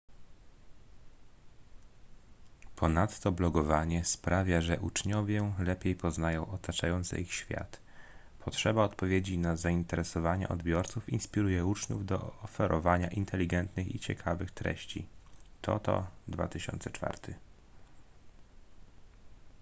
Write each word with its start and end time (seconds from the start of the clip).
ponadto 2.75 3.31
blogowanie 3.31 4.05
sprawia 4.05 4.61
że 4.61 4.79
uczniowie 4.79 5.53
lepiej 5.59 5.95
poznają 5.95 6.47
otaczający 6.51 7.21
ich 7.21 7.33
świat”. 7.33 7.79
potrzeba 8.39 8.83
odpowiedzi 8.83 9.37
na 9.37 9.55
zainteresowania 9.55 10.49
odbiorców 10.49 11.09
inspiruje 11.09 11.65
uczniów 11.65 12.05
do 12.05 12.35
oferowania 12.43 13.07
inteligentnych 13.09 13.87
i 13.95 13.99
ciekawych 13.99 14.51
treści 14.51 15.07
toto 15.61 16.07
2004 16.27 17.17